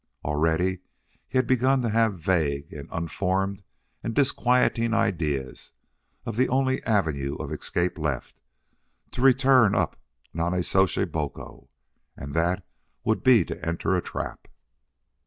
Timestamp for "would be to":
13.03-13.63